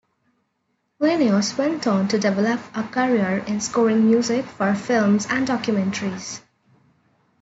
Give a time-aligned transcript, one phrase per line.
[0.97, 6.41] Lanois went on to develop a career in scoring music for films and documentaries.